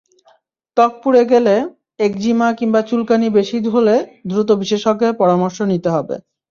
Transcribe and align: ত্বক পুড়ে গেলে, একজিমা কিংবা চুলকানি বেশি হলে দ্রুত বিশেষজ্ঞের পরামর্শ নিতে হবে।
ত্বক 0.77 0.91
পুড়ে 1.01 1.23
গেলে, 1.31 1.55
একজিমা 1.99 2.47
কিংবা 2.59 2.81
চুলকানি 2.89 3.27
বেশি 3.37 3.57
হলে 3.75 3.95
দ্রুত 4.29 4.49
বিশেষজ্ঞের 4.61 5.13
পরামর্শ 5.21 5.57
নিতে 5.71 5.89
হবে। 5.95 6.15